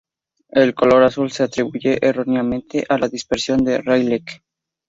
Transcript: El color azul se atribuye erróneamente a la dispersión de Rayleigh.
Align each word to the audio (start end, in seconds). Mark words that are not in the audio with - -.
El 0.49 0.73
color 0.73 1.03
azul 1.03 1.29
se 1.29 1.43
atribuye 1.43 1.99
erróneamente 2.01 2.83
a 2.89 2.97
la 2.97 3.07
dispersión 3.07 3.63
de 3.63 3.77
Rayleigh. 3.83 4.41